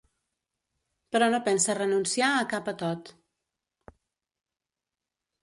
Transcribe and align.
Però 1.15 1.27
no 1.35 1.39
pensa 1.47 1.75
renunciar 1.79 2.31
a 2.39 2.47
cap 2.55 2.73
atot. 2.73 3.13